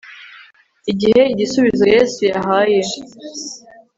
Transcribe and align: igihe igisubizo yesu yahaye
igihe 0.91 1.21
igisubizo 1.33 1.85
yesu 1.95 2.21
yahaye 2.31 2.79